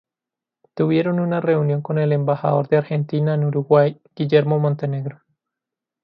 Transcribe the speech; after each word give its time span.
Tuvieron 0.73 1.19
una 1.19 1.41
reunión 1.41 1.83
con 1.83 1.99
el 1.99 2.11
embajador 2.11 2.67
de 2.69 2.77
Argentina 2.77 3.35
en 3.35 3.43
Uruguay 3.45 4.01
Guillermo 4.15 4.57
Montenegro. 4.57 5.21